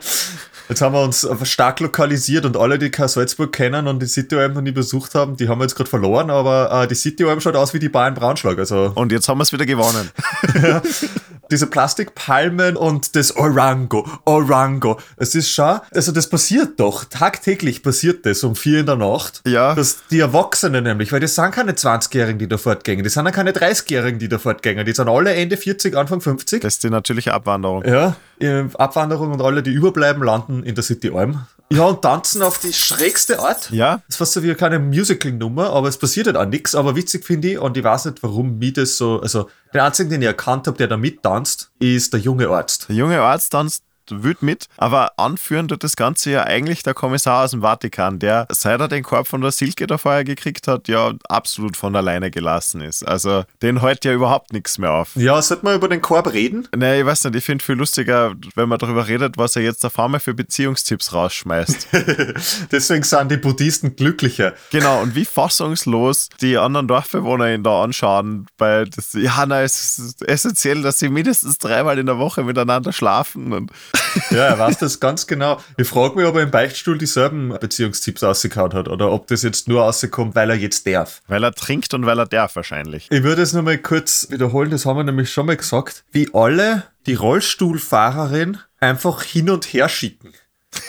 [0.69, 4.35] Jetzt haben wir uns stark lokalisiert und alle, die kein Salzburg kennen und die City
[4.35, 7.23] Alm noch nie besucht haben, die haben wir jetzt gerade verloren, aber äh, die City
[7.25, 8.59] Alm schaut aus wie die Bar in Braunschlag.
[8.59, 10.11] Also Und jetzt haben wir es wieder gewonnen.
[11.51, 14.99] diese Plastikpalmen und das Orango, Orango.
[15.17, 19.41] Es ist schon, also das passiert doch, tagtäglich passiert das um vier in der Nacht.
[19.45, 19.75] Ja.
[19.75, 23.31] Dass die Erwachsenen nämlich, weil das sind keine 20-Jährigen, die da fortgängen, die sind ja
[23.31, 26.61] keine 30-Jährigen, die da fortgängen, die sind alle Ende 40, Anfang 50.
[26.61, 27.83] Das ist die natürliche Abwanderung.
[27.85, 31.45] Ja, äh, Abwanderung und alle, die überbleiben, landen in der City Alm.
[31.71, 33.69] Ja, und tanzen auf die schrägste Art.
[33.69, 36.73] Ja, Das ist fast so wie keine Musical-Nummer, aber es passiert halt auch nichts.
[36.73, 39.19] Aber witzig finde ich, und ich weiß nicht, warum mich das so.
[39.21, 42.89] Also, der einzige, den ich erkannt habe, der da mittanzt, ist der junge Arzt.
[42.89, 47.43] der junge Arzt tanzt wild mit, aber anführen tut das Ganze ja eigentlich der Kommissar
[47.43, 50.87] aus dem Vatikan, der seit er den Korb von der Silke da vorher gekriegt hat,
[50.87, 53.07] ja absolut von alleine gelassen ist.
[53.07, 55.15] Also den hält ja überhaupt nichts mehr auf.
[55.15, 56.67] Ja, sollte man über den Korb reden?
[56.75, 59.85] Nee, ich weiß nicht, ich finde viel lustiger, wenn man darüber redet, was er jetzt
[59.85, 61.87] auf einmal für Beziehungstipps rausschmeißt.
[62.71, 64.53] Deswegen sind die Buddhisten glücklicher.
[64.71, 69.99] genau, und wie fassungslos die anderen Dorfbewohner ihn da anschauen, bei das, ja, na, es
[69.99, 73.71] ist essentiell, dass sie mindestens dreimal in der Woche miteinander schlafen und
[74.31, 75.59] Ja, er weiß das ganz genau.
[75.77, 79.67] Ich frage mich, ob er im Beichtstuhl dieselben Beziehungstipps ausgekaut hat oder ob das jetzt
[79.67, 81.21] nur rauskommt, weil er jetzt darf.
[81.27, 83.07] weil er trinkt und weil er darf wahrscheinlich.
[83.09, 86.83] Ich würde es nochmal kurz wiederholen, das haben wir nämlich schon mal gesagt, wie alle
[87.05, 90.33] die Rollstuhlfahrerin einfach hin und her schicken.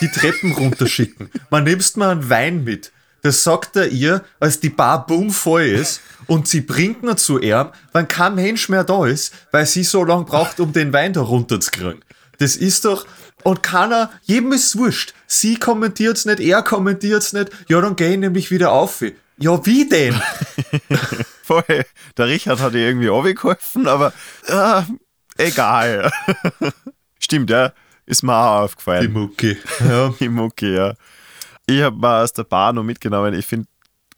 [0.01, 1.31] Die Treppen runterschicken.
[1.51, 2.93] Man nimmst mal einen Wein mit.
[3.23, 7.39] Das sagt er ihr, als die Bar boom voll ist und sie bringt ihn zu
[7.39, 11.13] ihm, wenn kein Mensch mehr da ist, weil sie so lange braucht, um den Wein
[11.13, 12.03] da runterzukriegen.
[12.41, 13.07] Das ist doch,
[13.45, 15.15] und keiner, jedem ist wurscht.
[15.27, 17.51] Sie kommentiert's nicht, er kommentiert's nicht.
[17.69, 19.03] Ja, dann geh ich nämlich wieder auf.
[19.39, 20.21] Ja, wie denn?
[21.43, 21.85] Voll.
[22.17, 24.13] Der Richard hat ihr irgendwie geholfen, aber
[24.49, 24.85] ah,
[25.37, 26.11] egal.
[27.19, 27.73] Stimmt, ja.
[28.07, 29.13] Ist mir auch Die aufgefallen.
[29.13, 29.57] Mucki.
[29.87, 30.09] Ja.
[30.21, 30.95] Die Mucki, ja.
[31.67, 33.35] Ich habe mal aus der Bar noch mitgenommen.
[33.35, 33.69] Ich finde,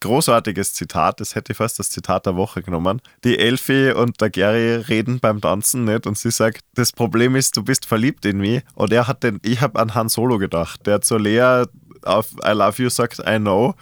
[0.02, 3.00] großartiges Zitat, das hätte ich fast das Zitat der Woche genommen.
[3.24, 7.56] Die Elfie und der Gary reden beim Tanzen nicht und sie sagt, das Problem ist,
[7.56, 8.62] du bist verliebt in mich.
[8.74, 11.64] Und er hat den, ich habe an Han Solo gedacht, der zur Lea
[12.02, 13.74] auf I love you sagt I know.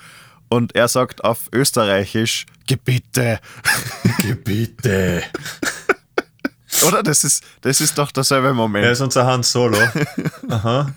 [0.48, 3.40] Und er sagt auf Österreichisch, Gebitte.
[4.22, 5.22] Gebiete.
[6.86, 7.02] Oder?
[7.02, 8.84] Das ist, das ist doch derselbe Moment.
[8.84, 9.78] Er ist unser Han Solo.
[10.48, 10.92] Aha.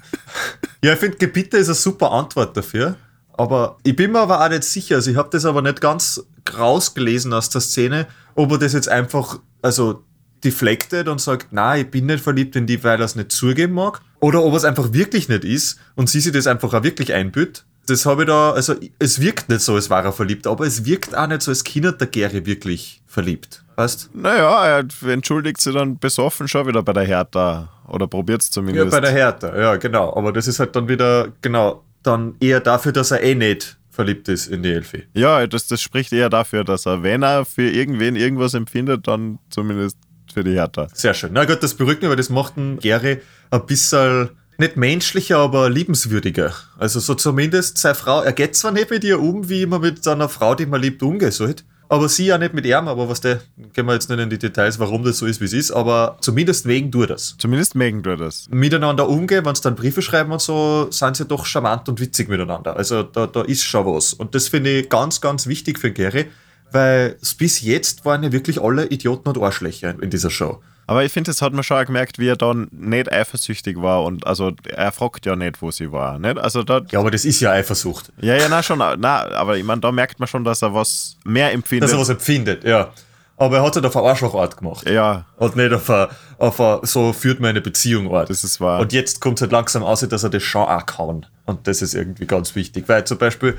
[0.84, 2.96] Ja, ich finde, Gebiete ist eine super Antwort dafür.
[3.34, 4.96] Aber ich bin mir aber auch nicht sicher.
[4.96, 6.24] Also ich habe das aber nicht ganz
[6.58, 10.04] rausgelesen aus der Szene, ob er das jetzt einfach, also
[10.44, 13.74] deflected und sagt, na, ich bin nicht verliebt in die, weil er es nicht zugeben
[13.74, 14.02] mag.
[14.20, 17.14] Oder ob er es einfach wirklich nicht ist und sie sich das einfach auch wirklich
[17.14, 17.66] einbüht.
[17.86, 20.86] Das habe ich da, also es wirkt nicht so, als war er verliebt, aber es
[20.86, 23.64] wirkt auch nicht so, als Kinder der Gary wirklich verliebt.
[23.76, 24.12] Weißt?
[24.14, 27.70] Naja, er entschuldigt sich dann besoffen schon wieder bei der Hertha.
[27.88, 28.86] Oder probiert es zumindest.
[28.86, 30.16] Ja, bei der Hertha, ja, genau.
[30.16, 34.28] Aber das ist halt dann wieder, genau, dann eher dafür, dass er eh nicht verliebt
[34.28, 35.04] ist in die Elfi.
[35.14, 39.40] Ja, das, das spricht eher dafür, dass er, wenn er für irgendwen irgendwas empfindet, dann
[39.50, 39.98] zumindest
[40.34, 40.88] für die Hertha.
[40.94, 41.32] Sehr schön.
[41.34, 45.70] Na gut, das beruhigt mich, weil das macht den Gary ein bisschen nicht menschlicher, aber
[45.70, 46.54] liebenswürdiger.
[46.78, 50.08] Also so zumindest seine Frau, er geht zwar nicht mit ihr um, wie man mit
[50.08, 53.22] einer Frau, die man liebt, umgehen sollte, aber sie ja nicht mit ihm, aber was
[53.22, 55.70] der, gehen wir jetzt nicht in die Details, warum das so ist, wie es ist,
[55.70, 57.36] aber zumindest wegen du das.
[57.38, 58.50] Zumindest wegen du das.
[58.50, 62.30] Miteinander umgehen, wenn sie dann Briefe schreiben und so, sind sie doch charmant und witzig
[62.30, 62.76] miteinander.
[62.76, 64.12] Also da, da ist schon was.
[64.14, 66.32] Und das finde ich ganz, ganz wichtig für Gary,
[66.72, 70.64] weil bis jetzt waren ja wirklich alle Idioten und Arschlöcher in dieser Show.
[70.86, 74.04] Aber ich finde, das hat man schon auch gemerkt, wie er dann nicht eifersüchtig war
[74.04, 76.20] und also er fragt ja nicht, wo sie war.
[76.20, 76.38] Nicht?
[76.38, 78.12] Also da, ja, aber das ist ja Eifersucht.
[78.22, 81.18] Ja, ja, na schon, na, aber ich meine, da merkt man schon, dass er was
[81.24, 81.90] mehr empfindet.
[81.90, 82.92] Dass er was empfindet, ja.
[83.38, 84.88] Aber er hat es halt auf eine Arschlochart gemacht.
[84.88, 85.26] Ja.
[85.38, 88.30] Und nicht auf eine, auf eine so führt meine Beziehung Art.
[88.30, 88.80] Das ist wahr.
[88.80, 91.26] Und jetzt kommt es halt langsam aus, dass er das schon auch kann.
[91.46, 92.88] Und das ist irgendwie ganz wichtig.
[92.88, 93.58] Weil zum Beispiel,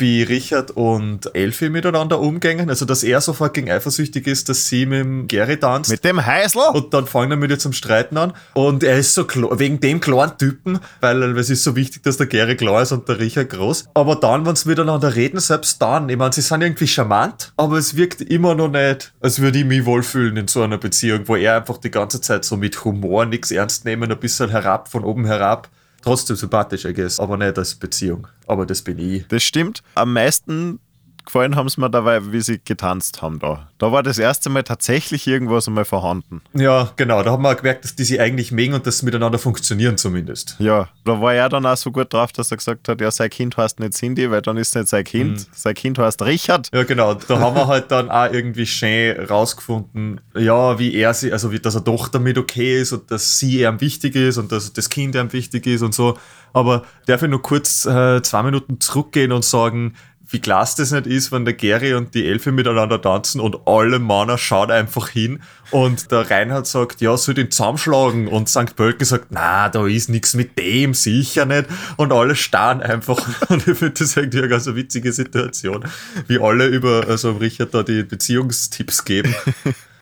[0.00, 2.68] wie Richard und Elfie miteinander umgängen.
[2.68, 5.90] Also, dass er so fucking eifersüchtig ist, dass sie mit dem Gary tanzt.
[5.90, 6.62] Mit dem Heißel?
[6.72, 8.32] Und dann fangen wir mit ihr zum Streiten an.
[8.54, 9.26] Und er ist so
[9.58, 13.08] wegen dem klaren Typen, weil es ist so wichtig, dass der Gary klar ist und
[13.08, 13.88] der Richard groß.
[13.94, 17.76] Aber dann, wenn sie miteinander reden, selbst dann, ich meine, sie sind irgendwie charmant, aber
[17.78, 21.36] es wirkt immer noch nicht, als würde ich mich wohlfühlen in so einer Beziehung, wo
[21.36, 25.04] er einfach die ganze Zeit so mit Humor nichts ernst nehmen, ein bisschen herab, von
[25.04, 25.68] oben herab
[26.04, 28.26] trotzdem sympathisch, I guess, aber nicht als Beziehung.
[28.46, 29.26] Aber das bin ich.
[29.28, 29.82] Das stimmt.
[29.94, 30.78] Am meisten
[31.24, 33.68] gefallen haben sie mir dabei, wie sie getanzt haben da.
[33.78, 36.42] Da war das erste Mal tatsächlich irgendwas einmal vorhanden.
[36.54, 37.22] Ja, genau.
[37.22, 39.96] Da haben wir auch gemerkt, dass die sich eigentlich mögen und dass sie miteinander funktionieren
[39.96, 40.56] zumindest.
[40.58, 43.30] Ja, da war er dann auch so gut drauf, dass er gesagt hat, ja, sein
[43.30, 45.38] Kind heißt nicht Cindy, weil dann ist es nicht sein Kind.
[45.38, 45.46] Mhm.
[45.52, 46.68] Sein Kind heißt Richard.
[46.72, 47.14] Ja, genau.
[47.14, 51.58] Da haben wir halt dann auch irgendwie schön rausgefunden, ja, wie er sie, also wie,
[51.58, 54.88] dass er doch damit okay ist und dass sie ihm wichtig ist und dass das
[54.88, 56.16] Kind ihm wichtig ist und so.
[56.52, 59.94] Aber darf ich nur kurz äh, zwei Minuten zurückgehen und sagen,
[60.28, 63.98] wie klasse das nicht ist, wenn der Gary und die Elfe miteinander tanzen und alle
[63.98, 68.74] Männer schauen einfach hin und der Reinhard sagt, ja, soll den zusammenschlagen und St.
[68.74, 73.66] Pölken sagt, na, da ist nichts mit dem, sicher nicht und alle starren einfach und
[73.68, 75.84] ich finde das irgendwie eine ganz witzige Situation,
[76.26, 79.34] wie alle über also Richard da die Beziehungstipps geben.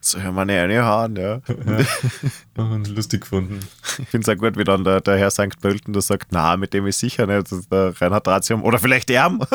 [0.05, 1.39] So ja meine eine Haaren, ja.
[2.57, 2.75] ja.
[2.93, 3.61] Lustig gefunden.
[3.99, 5.61] Ich finde es auch gut, wie dann der, der Herr St.
[5.61, 8.63] Pölten da sagt, na, mit dem ist sicher nicht, das ist der Reinhard Ratium.
[8.63, 9.41] Oder vielleicht Erm.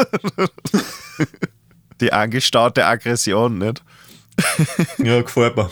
[2.01, 3.85] Die angestaute Aggression, nicht?
[4.99, 5.69] ja, gefällt mir.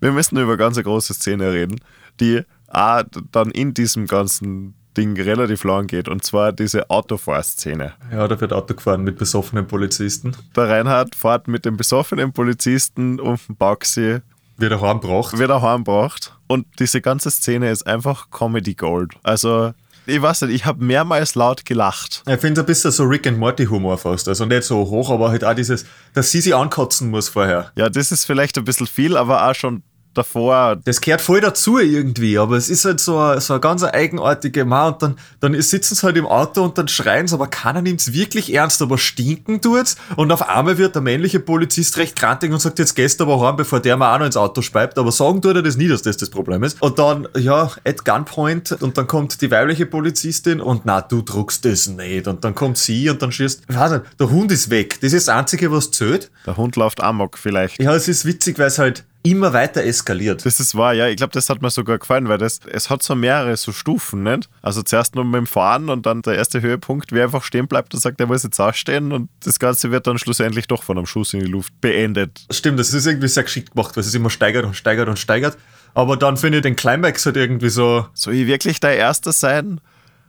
[0.00, 1.80] Wir müssen über eine ganz große Szene reden,
[2.18, 6.08] die auch dann in diesem ganzen Ding relativ lang geht.
[6.08, 7.92] Und zwar diese Autofahrszene.
[8.10, 10.36] Ja, da wird Auto gefahren mit besoffenen Polizisten.
[10.54, 14.18] Der Reinhard fährt mit dem besoffenen Polizisten um den Baxi.
[14.58, 15.38] Wird er heimgebracht.
[15.38, 16.36] Wird er heimgebracht.
[16.46, 19.14] Und diese ganze Szene ist einfach Comedy Gold.
[19.22, 19.72] Also,
[20.06, 22.22] ich weiß nicht, ich habe mehrmals laut gelacht.
[22.26, 24.28] Ich finde es ein bisschen so Rick and Morty Humor fast.
[24.28, 27.70] Also nicht so hoch, aber halt auch dieses, dass sie sich ankotzen muss vorher.
[27.76, 29.82] Ja, das ist vielleicht ein bisschen viel, aber auch schon
[30.14, 30.76] davor.
[30.84, 34.64] Das gehört voll dazu irgendwie, aber es ist halt so eine, so eine ganz eigenartige
[34.64, 37.82] Mann und dann, dann sitzen sie halt im Auto und dann schreien sie, aber keiner
[37.82, 42.16] nimmt es wirklich ernst, aber stinken tut's und auf einmal wird der männliche Polizist recht
[42.16, 44.62] krantig und sagt, jetzt gehst du aber heim, bevor der mal auch noch ins Auto
[44.62, 46.80] speibt, aber sagen tut er das nie, dass das das Problem ist.
[46.82, 51.64] Und dann, ja, at Gunpoint und dann kommt die weibliche Polizistin und na, du druckst
[51.64, 55.00] das nicht und dann kommt sie und dann schießt, weiß nicht, der Hund ist weg,
[55.00, 56.30] das ist das Einzige, was zählt.
[56.46, 57.80] Der Hund läuft amok vielleicht.
[57.80, 60.44] Ja, es ist witzig, weil es halt immer weiter eskaliert.
[60.44, 61.08] Das ist wahr, ja.
[61.08, 64.22] Ich glaube, das hat mir sogar gefallen, weil das, es hat so mehrere so Stufen,
[64.22, 64.48] nicht?
[64.62, 67.94] Also zuerst nur mit dem Fahren und dann der erste Höhepunkt, wer einfach stehen bleibt
[67.94, 71.06] und sagt, er muss jetzt ausstehen und das Ganze wird dann schlussendlich doch von einem
[71.06, 72.46] Schuss in die Luft beendet.
[72.50, 75.56] Stimmt, das ist irgendwie sehr geschickt gemacht, weil es immer steigert und steigert und steigert.
[75.94, 78.06] Aber dann finde ich den Climax halt irgendwie so.
[78.14, 79.80] Soll ich wirklich der Erste sein?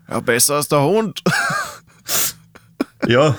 [0.10, 1.21] Ja, besser als der Hund.
[3.08, 3.36] ja,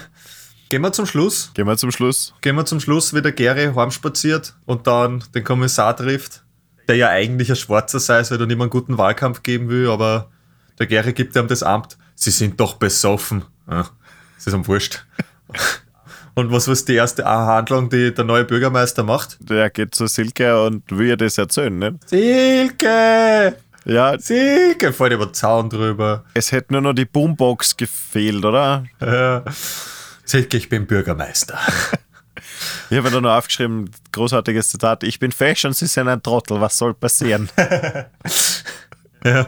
[0.69, 1.51] Gehen wir zum Schluss.
[1.55, 2.35] Gehen wir zum Schluss.
[2.41, 6.43] Gehen wir zum Schluss, wie der Gary heimspaziert und dann den Kommissar trifft,
[6.89, 10.31] der ja eigentlich ein Schwarzer sei, weil er nicht einen guten Wahlkampf geben will, aber
[10.79, 11.97] der Gary gibt ihm das Amt.
[12.15, 13.45] Sie sind doch besoffen.
[13.71, 13.89] Ja,
[14.37, 15.05] das ist am Wurscht.
[16.37, 19.37] Und was ist die erste Handlung, die der neue Bürgermeister macht?
[19.39, 21.97] Der geht zu Silke und will ihr das erzählen, ne?
[22.07, 23.55] Silke!
[23.85, 24.93] Ja, Silke!
[24.93, 26.25] Fällt über den Zaun drüber.
[26.35, 28.85] es hätte nur noch die Boombox gefehlt, oder?
[29.01, 29.45] Ja.
[30.25, 31.59] Silke, ich bin Bürgermeister.
[32.91, 36.61] Ich habe da noch aufgeschrieben, großartiges Zitat, ich bin fesch und Sie sind ein Trottel,
[36.61, 37.49] was soll passieren?
[39.25, 39.47] Ja.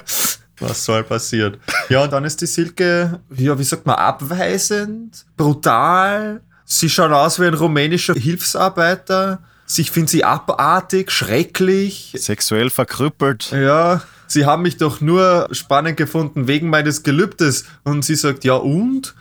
[0.59, 1.59] Was soll passieren?
[1.91, 6.41] Ja, und dann ist die Silke, ja, wie sagt man, abweisend, brutal.
[6.65, 9.41] Sie schauen aus wie ein rumänischer Hilfsarbeiter.
[9.77, 12.15] Ich finde sie abartig, schrecklich.
[12.17, 13.51] Sexuell verkrüppelt.
[13.51, 17.67] Ja, sie haben mich doch nur spannend gefunden wegen meines Gelübdes.
[17.85, 19.15] Und sie sagt, ja und?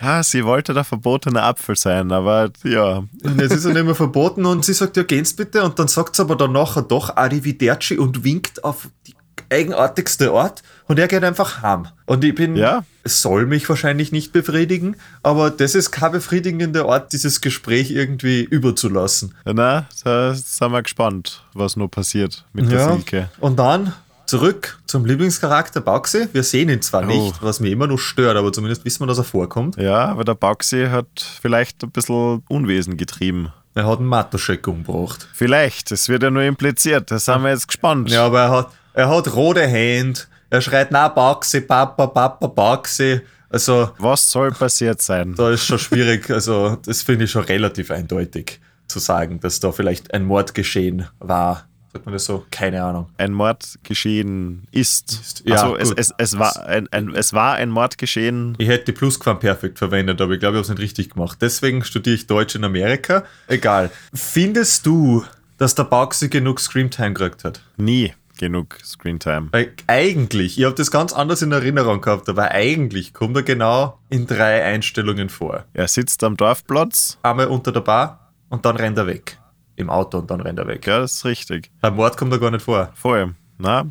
[0.00, 3.04] Ja, sie wollte der verbotene Apfel sein, aber ja.
[3.38, 5.62] Jetzt ist er nicht mehr verboten und sie sagt, ja, geht's bitte.
[5.64, 9.14] Und dann sagt sie aber dann nachher doch Arrivederci und winkt auf die
[9.50, 11.86] eigenartigste Art und er geht einfach heim.
[12.06, 12.84] Und ich bin, Ja.
[13.04, 18.42] es soll mich wahrscheinlich nicht befriedigen, aber das ist kein befriedigender Ort, dieses Gespräch irgendwie
[18.42, 19.34] überzulassen.
[19.44, 23.28] Na, da sind wir gespannt, was noch passiert mit der Silke.
[23.40, 23.92] Und dann
[24.26, 26.28] zurück zum Lieblingscharakter Bauxi.
[26.32, 27.06] Wir sehen ihn zwar Oh.
[27.06, 29.76] nicht, was mir immer noch stört, aber zumindest wissen wir, dass er vorkommt.
[29.76, 31.06] Ja, aber der Bauxi hat
[31.40, 33.52] vielleicht ein bisschen Unwesen getrieben.
[33.74, 35.28] Er hat einen Matoschek umgebracht.
[35.34, 38.10] Vielleicht, das wird ja nur impliziert, da sind wir jetzt gespannt.
[38.10, 40.20] Ja, aber er hat, er hat rote Hände.
[40.48, 43.20] Er schreit, na, Bauxi, Papa, Papa, Bauxi.
[43.50, 45.34] Also, Was soll passiert sein?
[45.36, 46.30] da ist schon schwierig.
[46.30, 51.06] Also, das finde ich schon relativ eindeutig zu sagen, dass da vielleicht ein Mord geschehen
[51.18, 51.66] war.
[51.96, 52.44] Sagt man das so?
[52.50, 53.06] Keine Ahnung.
[53.16, 55.42] Ein Mord geschehen ist.
[55.46, 58.54] Ja, also es, es, es, war ein, ein, es war ein Mord geschehen.
[58.58, 61.38] Ich hätte die Plusquamperfekt verwendet, aber ich glaube, ich habe es nicht richtig gemacht.
[61.40, 63.24] Deswegen studiere ich Deutsch in Amerika.
[63.48, 63.90] Egal.
[64.12, 65.24] Findest du,
[65.56, 67.62] dass der Bauxi genug Screamtime gekriegt hat?
[67.78, 69.48] Nie genug Screentime.
[69.52, 73.98] Weil eigentlich, ich habe das ganz anders in Erinnerung gehabt, aber eigentlich kommt er genau
[74.10, 75.64] in drei Einstellungen vor.
[75.72, 77.16] Er sitzt am Dorfplatz.
[77.22, 79.38] Einmal unter der Bar und dann rennt er weg.
[79.76, 80.86] Im Auto und dann rennt er weg.
[80.86, 81.70] Ja, das ist richtig.
[81.80, 82.90] Beim Mord kommt er gar nicht vor.
[82.94, 83.34] Voll.
[83.58, 83.86] Na,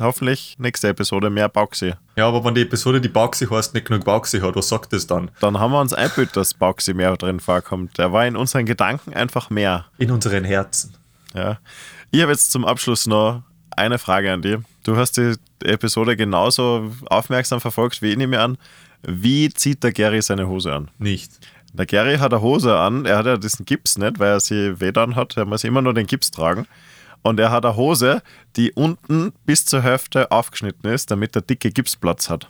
[0.00, 1.94] hoffentlich nächste Episode mehr Bauxi.
[2.16, 5.06] Ja, aber wenn die Episode, die Bauxi heißt, nicht genug Bauxi hat, was sagt das
[5.06, 5.30] dann?
[5.40, 7.98] Dann haben wir uns einbildet, dass Bauxi mehr drin vorkommt.
[7.98, 9.86] Der war in unseren Gedanken einfach mehr.
[9.98, 10.94] In unseren Herzen.
[11.34, 11.58] Ja.
[12.10, 13.42] Ich habe jetzt zum Abschluss noch
[13.76, 14.58] eine Frage an dich.
[14.84, 18.58] Du hast die Episode genauso aufmerksam verfolgt wie ich nehme an.
[19.02, 20.90] Wie zieht der Gary seine Hose an?
[20.98, 21.30] Nicht.
[21.72, 24.74] Der Gary hat eine Hose an, er hat ja diesen Gips nicht, weil er sie
[24.92, 26.66] dann hat, er muss immer nur den Gips tragen.
[27.22, 28.22] Und er hat eine Hose,
[28.56, 32.48] die unten bis zur Hälfte aufgeschnitten ist, damit der dicke Gips Platz hat.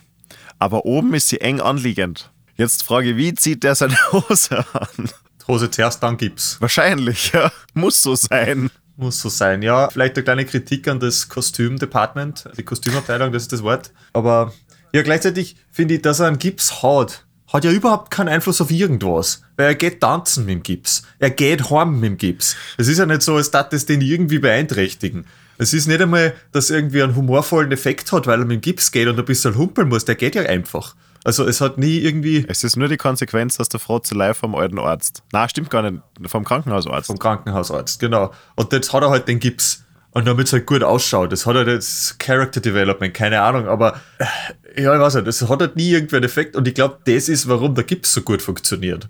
[0.57, 2.31] Aber oben ist sie eng anliegend.
[2.55, 5.09] Jetzt frage ich, wie zieht der seine Hose an?
[5.47, 6.61] Hose zuerst, dann Gips.
[6.61, 7.51] Wahrscheinlich, ja.
[7.73, 8.69] Muss so sein.
[8.97, 9.89] Muss so sein, ja.
[9.89, 13.91] Vielleicht eine kleine Kritik an das Kostümdepartment, die Kostümabteilung, das ist das Wort.
[14.13, 14.53] Aber
[14.93, 18.71] ja, gleichzeitig finde ich, dass er einen Gips hat, hat ja überhaupt keinen Einfluss auf
[18.71, 19.41] irgendwas.
[19.57, 21.03] Weil er geht tanzen mit dem Gips.
[21.19, 22.55] Er geht heim mit dem Gips.
[22.77, 25.25] Es ist ja nicht so, als dass das den irgendwie beeinträchtigen.
[25.57, 28.61] Es ist nicht einmal, dass er irgendwie einen humorvollen Effekt hat, weil er mit dem
[28.61, 30.05] Gips geht und ein bisschen humpeln muss.
[30.05, 30.95] Der geht ja einfach.
[31.25, 34.79] Also es hat nie irgendwie Es ist nur die Konsequenz aus der Frotzelei vom alten
[34.79, 35.21] Arzt.
[35.33, 36.01] Na, stimmt gar nicht.
[36.27, 37.07] Vom Krankenhausarzt.
[37.07, 38.31] vom Krankenhausarzt, genau.
[38.55, 39.83] Und jetzt hat er halt den Gips.
[40.11, 41.31] Und damit es halt gut ausschaut.
[41.31, 45.47] Das hat halt jetzt Character Development, keine Ahnung, aber äh, ja, ich weiß nicht, das
[45.47, 48.21] hat halt nie irgendwer einen Effekt und ich glaube, das ist, warum der Gips so
[48.21, 49.07] gut funktioniert.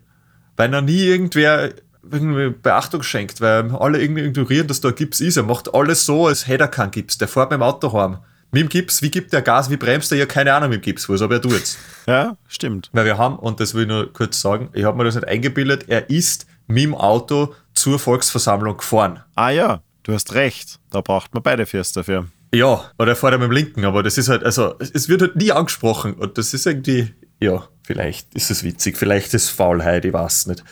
[0.57, 1.71] Weil noch nie irgendwer
[2.11, 5.37] irgendwie Beachtung schenkt, weil alle irgendwie ignorieren, dass da Gips ist.
[5.37, 7.17] Er macht alles so, als hätte er keinen Gips.
[7.17, 8.17] Der fährt mit dem Auto heim.
[8.51, 10.17] Mit dem Gips, wie gibt der Gas, wie bremst er?
[10.17, 11.77] Ja, keine Ahnung mit dem Gips, was, aber er tut's.
[12.07, 12.89] Ja, stimmt.
[12.93, 15.27] Weil wir haben, und das will ich nur kurz sagen, ich habe mir das nicht
[15.27, 19.21] eingebildet, er ist mit dem Auto zur Volksversammlung gefahren.
[19.35, 20.79] Ah ja, du hast recht.
[20.91, 22.27] Da braucht man beide Fürs dafür.
[22.53, 25.35] Ja, oder er er mit dem Linken, aber das ist halt, also, es- wird halt
[25.35, 30.03] nie angesprochen und das ist irgendwie, ja, vielleicht ist es witzig, vielleicht ist es Faulheit,
[30.05, 30.63] ich weiß nicht.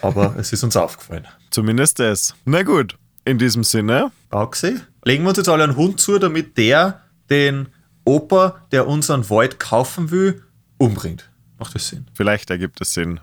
[0.00, 1.26] Aber es ist uns aufgefallen.
[1.50, 2.34] Zumindest das.
[2.44, 4.76] Na gut, in diesem Sinne, Bauxi?
[5.04, 7.68] Legen wir uns jetzt alle einen Hund zu, damit der den
[8.04, 10.42] Opa, der unseren Wald kaufen will,
[10.78, 11.30] umbringt.
[11.58, 12.06] Macht das Sinn?
[12.14, 13.18] vielleicht ergibt es Sinn.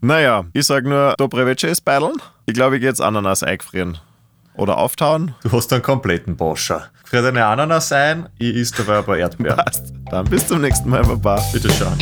[0.00, 2.14] Naja, ich sag nur, Dobre Večer ist beideln.
[2.46, 3.98] Ich glaube, ich gehe jetzt Ananas eingefrieren.
[4.54, 5.34] Oder auftauen.
[5.42, 6.88] Du hast einen kompletten Boscher.
[7.04, 9.56] Friert eine Ananas ein, ich isst dabei ein paar Erdbeeren.
[9.56, 9.92] Passt.
[10.10, 11.42] Dann bis zum nächsten Mal, Baba.
[11.52, 11.98] Bitte schauen.